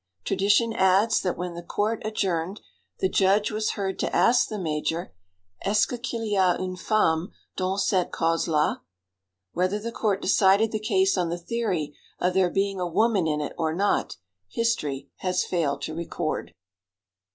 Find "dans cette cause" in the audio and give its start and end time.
7.55-8.47